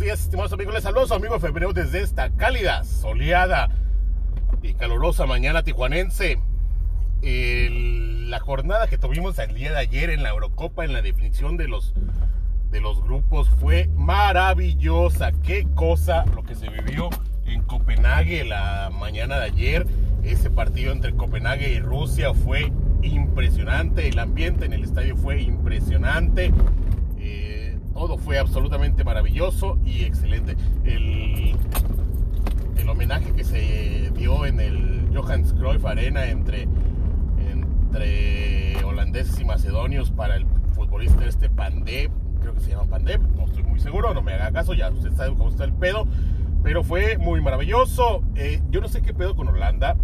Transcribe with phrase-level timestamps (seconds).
[0.00, 0.74] días, estimados amigos.
[0.74, 3.68] Les saludo a amigo Febrero desde esta cálida, soleada
[4.62, 6.38] y calurosa mañana tijuanense.
[7.22, 11.56] El- la jornada que tuvimos el día de ayer en la Eurocopa, en la definición
[11.56, 11.92] de los,
[12.70, 15.32] de los grupos, fue maravillosa.
[15.42, 17.10] Qué cosa lo que se vivió
[17.44, 19.86] en Copenhague la mañana de ayer.
[20.22, 22.72] Ese partido entre Copenhague y Rusia fue
[23.02, 24.08] impresionante.
[24.08, 26.52] El ambiente en el estadio fue impresionante.
[28.00, 30.56] Todo fue absolutamente maravilloso y excelente.
[30.84, 31.54] El,
[32.78, 36.66] el homenaje que se dio en el Johannes Cruyff Arena entre,
[37.46, 42.10] entre holandeses y macedonios para el futbolista este Pandep,
[42.40, 45.12] creo que se llama Pandep, no estoy muy seguro, no me haga caso, ya usted
[45.12, 46.06] sabe cómo está el pedo,
[46.62, 48.22] pero fue muy maravilloso.
[48.34, 49.98] Eh, yo no sé qué pedo con Holanda.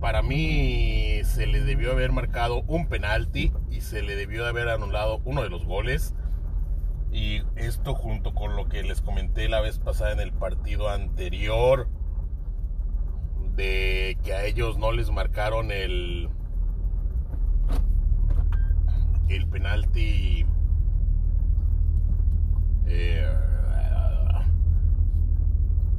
[0.00, 5.22] Para mí se le debió haber marcado un penalti y se le debió haber anulado
[5.24, 6.14] uno de los goles.
[7.14, 11.88] Y esto junto con lo que les comenté la vez pasada en el partido anterior,
[13.54, 16.28] de que a ellos no les marcaron el,
[19.28, 20.44] el penalti.
[22.86, 23.32] eh,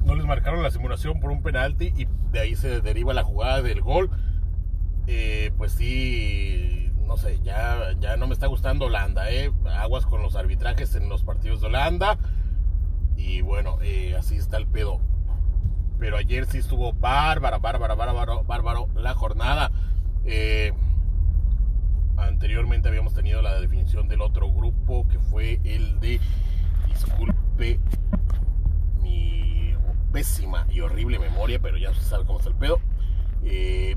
[0.03, 3.61] no les marcaron la simulación por un penalti y de ahí se deriva la jugada
[3.61, 4.09] del gol.
[5.07, 6.84] Eh, pues sí,
[8.25, 9.51] no me está gustando Holanda, ¿eh?
[9.77, 12.17] Aguas con los arbitrajes en los partidos de Holanda.
[13.15, 14.99] Y bueno, eh, así está el pedo.
[15.99, 19.71] Pero ayer sí estuvo bárbara, bárbara, bárbaro, bárbaro la jornada.
[20.23, 20.73] Eh,
[22.17, 26.19] anteriormente habíamos tenido la definición del otro grupo que fue el de,
[26.87, 27.79] disculpe
[29.03, 29.75] mi
[30.11, 32.79] pésima y horrible memoria, pero ya se sabe cómo está el pedo.
[33.43, 33.95] Eh,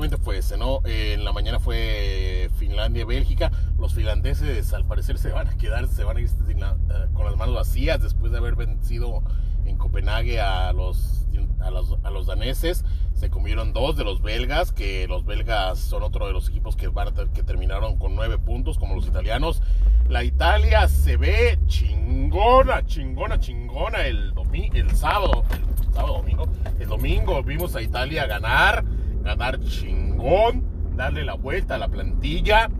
[0.00, 0.80] Precisamente fue ese, ¿no?
[0.86, 3.52] Eh, en la mañana fue Finlandia-Bélgica.
[3.78, 7.06] Los finlandeses al parecer se van a quedar, se van a ir sin la- eh,
[7.12, 9.22] con las manos vacías después de haber vencido
[9.66, 11.26] en Copenhague a los,
[11.60, 12.82] a los, a los daneses.
[13.12, 16.88] Se comieron dos de los belgas, que los belgas son otro de los equipos que,
[16.88, 19.62] van a que terminaron con nueve puntos, como los italianos.
[20.08, 26.48] La Italia se ve chingona, chingona, chingona el, domi el sábado, el sábado domingo.
[26.78, 28.82] El domingo vimos a Italia ganar,
[29.22, 30.64] ganar chingón,
[30.96, 32.70] darle la vuelta a la plantilla,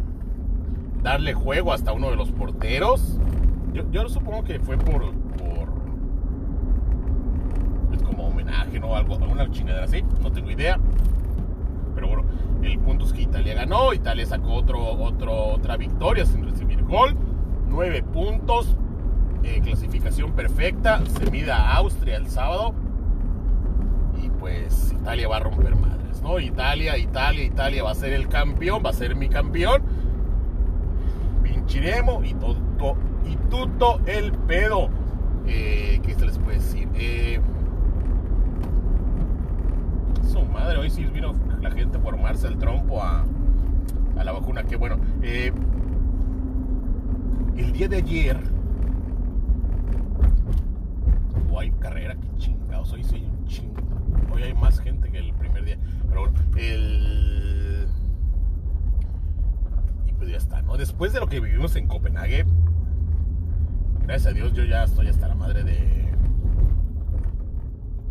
[1.03, 3.19] darle juego hasta uno de los porteros.
[3.73, 5.73] Yo, yo supongo que fue por, por
[7.89, 8.95] pues como homenaje, ¿no?
[8.95, 10.79] Algo, alguna chingadera así, no tengo idea.
[11.95, 12.25] Pero bueno,
[12.63, 17.17] el punto es que Italia ganó, Italia sacó otro, otro, otra victoria sin recibir gol,
[17.69, 18.77] nueve puntos,
[19.43, 22.75] eh, clasificación perfecta, se mide a Austria el sábado
[24.23, 25.75] y pues Italia va a romper
[26.23, 26.39] ¿no?
[26.39, 29.83] Italia, Italia, Italia va a ser el campeón, va a ser mi campeón.
[31.43, 32.57] Vinciremo y todo
[33.27, 34.89] y tutto el pedo.
[35.47, 36.89] Eh, ¿Qué se les puede decir?
[36.95, 37.41] Eh,
[40.31, 43.25] su madre, hoy sí vino la gente a formarse el trompo a,
[44.19, 44.65] a la vacuna.
[44.65, 45.53] Que bueno, eh,
[47.57, 48.39] el día de ayer.
[51.51, 52.93] Oh, hay carrera, qué chingados.
[52.93, 53.30] Hoy sí.
[54.43, 55.79] Hay más gente que el primer día.
[56.09, 57.87] Pero bueno, el.
[60.07, 60.77] Y pues ya está, ¿no?
[60.77, 62.47] Después de lo que vivimos en Copenhague,
[64.07, 66.11] gracias a Dios yo ya estoy hasta la madre de.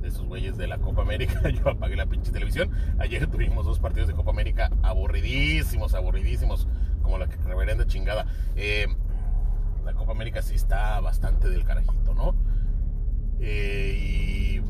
[0.01, 1.50] De esos güeyes de la Copa América.
[1.50, 2.72] Yo apagué la pinche televisión.
[3.00, 6.69] Ayer tuvimos dos partidos de Copa América aburridísimos, aburridísimos.
[7.01, 8.25] Como la reverenda chingada.
[8.56, 8.88] Eh,
[9.84, 12.34] la Copa América sí está bastante del carajito, ¿no?
[13.41, 14.61] Eh, y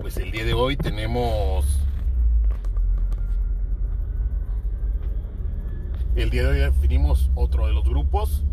[0.00, 1.78] pues el día de hoy tenemos.
[6.14, 8.44] El día de hoy definimos otro de los grupos.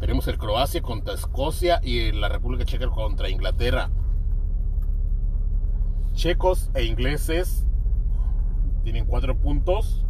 [0.00, 3.90] Tenemos el Croacia contra Escocia y la República Checa contra Inglaterra.
[6.14, 7.66] Checos e ingleses
[8.82, 10.04] tienen cuatro puntos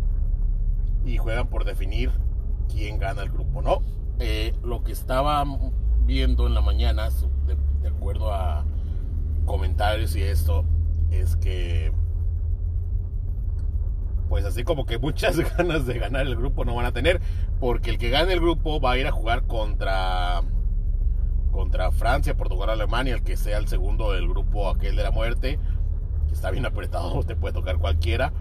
[1.04, 2.10] y juegan por definir
[2.68, 3.99] quién gana el grupo, ¿no?
[4.20, 5.42] Eh, lo que estaba
[6.04, 7.08] viendo en la mañana,
[7.82, 8.66] de acuerdo a
[9.46, 10.64] comentarios y esto,
[11.10, 11.90] es que
[14.28, 17.20] pues así como que muchas ganas de ganar el grupo no van a tener,
[17.58, 20.42] porque el que gane el grupo va a ir a jugar contra
[21.50, 25.58] contra Francia, Portugal, Alemania, el que sea el segundo del grupo aquel de la muerte,
[26.28, 28.32] que está bien apretado, te puede tocar cualquiera.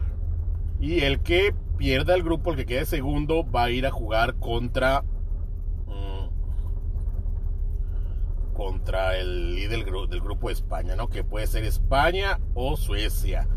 [0.79, 4.35] Y el que pierda el grupo, el que quede segundo, va a ir a jugar
[4.35, 5.03] contra
[8.59, 11.07] contra el líder del grupo España, ¿no?
[11.07, 13.47] Que puede ser España o Suecia.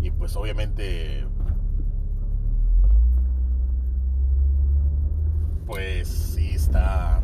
[0.00, 1.26] Y pues obviamente
[5.66, 7.20] pues sí está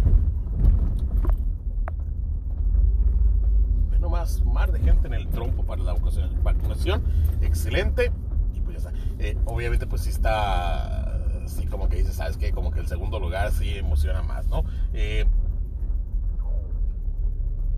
[3.91, 5.95] bueno más mar de gente en el trompo para la
[6.43, 7.05] vacunación
[7.43, 8.11] excelente.
[8.55, 9.01] Y pues ya está.
[9.21, 13.21] Eh, obviamente pues sí está así como que dice sabes que como que el segundo
[13.21, 15.27] lugar sí emociona más no eh,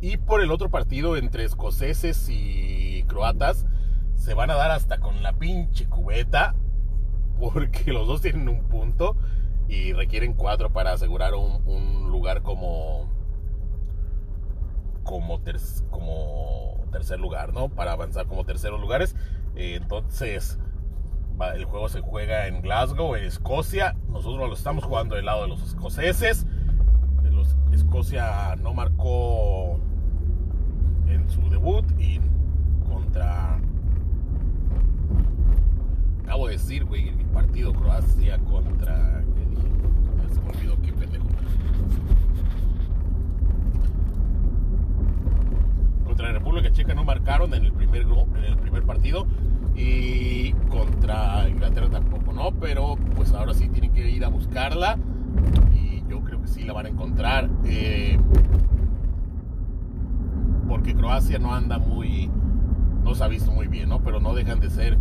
[0.03, 3.65] y por el otro partido entre escoceses y croatas
[4.17, 6.55] se van a dar hasta con la pinche cubeta
[7.41, 9.17] porque los dos tienen un punto
[9.69, 13.11] y requieren cuatro para asegurar un, lugar como
[15.05, 15.41] como,
[15.91, 17.69] como tercer lugar, ¿no?
[17.69, 19.17] Para avanzar como terceros lugares.
[19.57, 20.59] Entonces,
[21.55, 23.97] el juego se juega en Glasgow, en Escocia.
[24.09, 26.47] Nosotros lo estamos jugando del lado de los escoceses.
[27.73, 29.81] Escocia no marcó
[31.15, 32.21] en su debut y
[32.89, 33.59] contra...
[36.25, 39.23] Acabo de decir, güey, el partido Croacia contra
[46.13, 49.27] contra la República Checa no marcaron en el primer en el primer partido
[49.75, 52.53] y contra Inglaterra tampoco, ¿no?
[52.53, 54.99] Pero pues ahora sí tienen que ir a buscarla
[55.73, 57.49] y yo creo que sí la van a encontrar.
[57.65, 58.19] Eh,
[60.83, 62.29] porque Croacia no anda muy,
[63.05, 64.03] no se ha visto muy bien, ¿no?
[64.03, 64.99] Pero no dejan de ser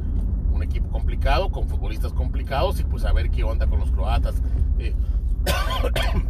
[0.54, 4.44] un equipo complicado, con futbolistas complicados y pues a ver qué onda con los croatas.
[4.78, 4.94] Eh,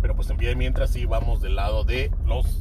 [0.00, 2.60] pero pues en mientras sí vamos del lado de los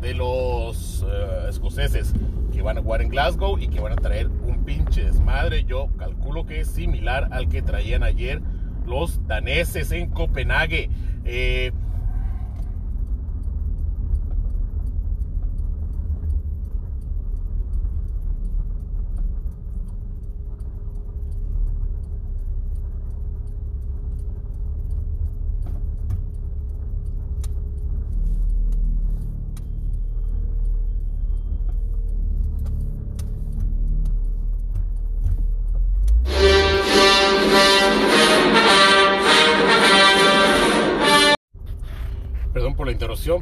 [0.00, 2.14] de los eh, escoceses
[2.50, 5.64] que van a jugar en Glasgow y que van a traer un pinche desmadre.
[5.64, 8.40] Yo calculo que es similar al que traían ayer
[8.86, 10.88] los daneses en Copenhague.
[11.26, 11.72] Eh,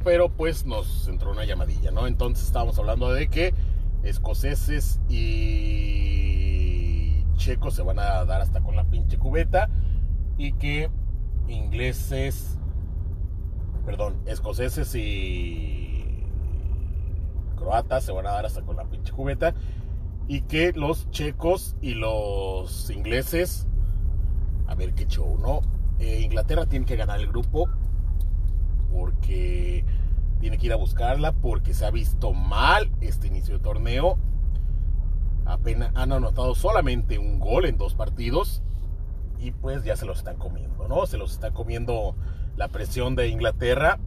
[0.02, 2.08] pero pues nos entró una llamadilla, ¿no?
[2.08, 3.54] Entonces estábamos hablando de que
[4.02, 6.44] escoceses y
[7.36, 9.68] checos se van a dar hasta con la pinche cubeta
[10.36, 10.90] y que
[11.46, 12.58] ingleses,
[13.84, 16.24] perdón, escoceses y
[17.56, 19.54] croatas se van a dar hasta con la pinche cubeta
[20.26, 23.68] y que los checos y los ingleses,
[24.66, 25.60] a ver qué show, ¿no?
[26.00, 27.68] Eh, Inglaterra tiene que ganar el grupo
[28.96, 29.84] porque
[30.40, 34.16] tiene que ir a buscarla, porque se ha visto mal este inicio de torneo.
[35.44, 38.62] Apenas han anotado solamente un gol en dos partidos
[39.38, 41.06] y pues ya se los están comiendo, ¿no?
[41.06, 42.16] Se los está comiendo
[42.56, 43.98] la presión de Inglaterra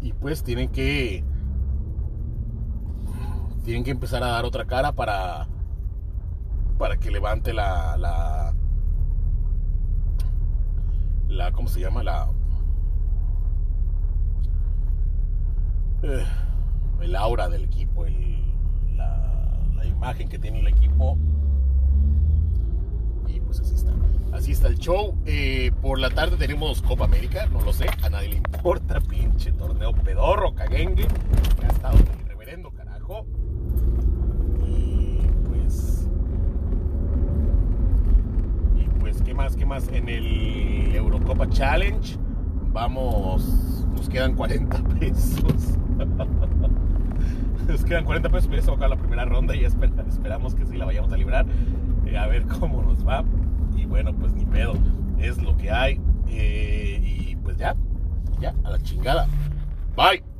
[0.00, 1.22] y pues tienen que
[3.64, 5.46] tienen que empezar a dar otra cara para
[6.78, 8.54] para que levante la la
[11.28, 12.02] la ¿cómo se llama?
[12.02, 12.28] la
[16.02, 16.24] Eh,
[17.00, 18.04] el aura del equipo,
[18.96, 21.16] la, imagen que tiene el equipo.
[23.28, 23.92] Y pues así está.
[24.32, 25.14] Así está el show.
[25.26, 29.52] Eh, por la tarde tenemos Copa América, no lo sé, a nadie le importa, pinche
[29.52, 31.06] torneo pedorro, caguengue,
[31.68, 33.26] estado el reverendo carajo.
[34.66, 35.18] Y
[35.48, 36.08] pues.
[38.76, 39.54] Y pues, ¿qué más?
[39.54, 39.86] ¿Qué más?
[39.88, 42.18] En el Eurocopa Challenge
[42.72, 45.71] vamos, nos quedan 40 pesos.
[47.68, 51.12] Nos quedan 40 pesos, para ya la primera ronda y esperamos que sí la vayamos
[51.12, 51.46] a librar.
[52.06, 53.24] Eh, a ver cómo nos va.
[53.76, 54.74] Y bueno, pues ni pedo,
[55.18, 56.00] es lo que hay.
[56.28, 57.76] Eh, y pues ya,
[58.40, 59.28] ya, a la chingada.
[59.96, 60.31] Bye.